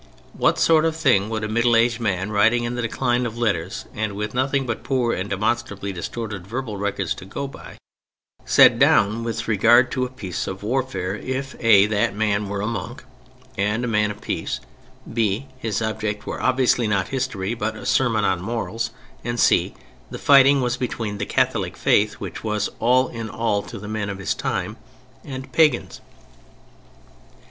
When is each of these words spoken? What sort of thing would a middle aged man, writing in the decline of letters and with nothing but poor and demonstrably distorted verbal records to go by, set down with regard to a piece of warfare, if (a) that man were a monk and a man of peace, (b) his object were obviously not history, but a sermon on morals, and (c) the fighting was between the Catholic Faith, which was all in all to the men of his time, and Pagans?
What 0.33 0.57
sort 0.57 0.83
of 0.83 0.95
thing 0.95 1.29
would 1.29 1.43
a 1.43 1.47
middle 1.47 1.75
aged 1.75 1.99
man, 1.99 2.31
writing 2.31 2.63
in 2.63 2.73
the 2.73 2.81
decline 2.81 3.27
of 3.27 3.37
letters 3.37 3.85
and 3.93 4.13
with 4.15 4.33
nothing 4.33 4.65
but 4.65 4.81
poor 4.83 5.13
and 5.13 5.29
demonstrably 5.29 5.93
distorted 5.93 6.47
verbal 6.47 6.77
records 6.77 7.13
to 7.13 7.23
go 7.25 7.47
by, 7.47 7.77
set 8.43 8.79
down 8.79 9.23
with 9.23 9.47
regard 9.47 9.91
to 9.91 10.03
a 10.03 10.09
piece 10.09 10.47
of 10.47 10.63
warfare, 10.63 11.17
if 11.17 11.53
(a) 11.59 11.85
that 11.85 12.15
man 12.15 12.49
were 12.49 12.61
a 12.61 12.65
monk 12.67 13.03
and 13.59 13.85
a 13.85 13.87
man 13.87 14.09
of 14.09 14.21
peace, 14.21 14.59
(b) 15.13 15.45
his 15.59 15.83
object 15.83 16.25
were 16.25 16.41
obviously 16.41 16.87
not 16.87 17.09
history, 17.09 17.53
but 17.53 17.75
a 17.75 17.85
sermon 17.85 18.25
on 18.25 18.41
morals, 18.41 18.89
and 19.23 19.39
(c) 19.39 19.75
the 20.09 20.17
fighting 20.17 20.61
was 20.61 20.77
between 20.77 21.19
the 21.19 21.27
Catholic 21.27 21.77
Faith, 21.77 22.13
which 22.15 22.43
was 22.43 22.71
all 22.79 23.07
in 23.09 23.29
all 23.29 23.61
to 23.61 23.77
the 23.77 23.87
men 23.87 24.09
of 24.09 24.17
his 24.17 24.33
time, 24.33 24.77
and 25.23 25.51
Pagans? 25.51 26.01